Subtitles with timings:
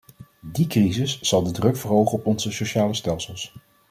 [0.51, 3.53] Die crisis zal de druk verhogen op onze sociale stelsels.